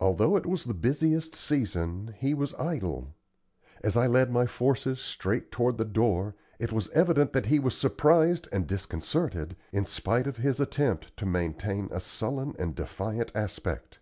[0.00, 3.14] Although it was the busiest season, he was idle.
[3.82, 7.76] As I led my forces straight toward the door, it was evident that he was
[7.76, 13.98] surprised and disconcerted, in spite of his attempt to maintain a sullen and defiant aspect.